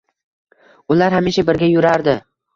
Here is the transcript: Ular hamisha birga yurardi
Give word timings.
Ular 0.95 1.17
hamisha 1.17 1.45
birga 1.51 1.71
yurardi 1.75 2.19